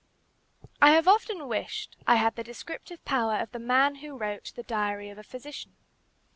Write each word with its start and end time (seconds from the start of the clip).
I 0.81 0.93
have 0.93 1.07
often 1.07 1.47
wished 1.47 1.95
I 2.07 2.15
had 2.15 2.35
the 2.35 2.43
descriptive 2.43 3.05
power 3.05 3.35
of 3.35 3.51
the 3.51 3.59
man 3.59 3.97
who 3.97 4.17
wrote 4.17 4.51
"The 4.55 4.63
Diary 4.63 5.09
of 5.11 5.19
a 5.19 5.23
Physician." 5.23 5.75